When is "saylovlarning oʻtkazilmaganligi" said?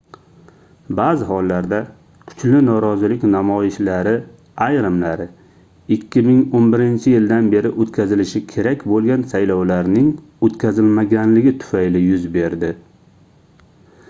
9.35-11.53